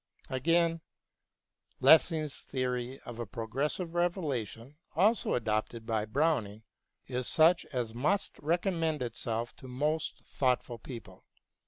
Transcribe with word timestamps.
Again, 0.31 0.81
Lessing's 1.79 2.39
theory 2.39 2.99
of 3.01 3.19
a 3.19 3.27
pro 3.27 3.45
gressive 3.47 3.93
revelation, 3.93 4.77
also 4.95 5.35
adopted 5.35 5.85
by 5.85 6.05
Browning, 6.05 6.63
is 7.05 7.27
such 7.27 7.65
as 7.65 7.93
must 7.93 8.39
recommend 8.39 9.03
itself 9.03 9.55
to 9.57 9.67
most 9.67 10.23
thoughtful 10.27 10.79
people. 10.79 11.23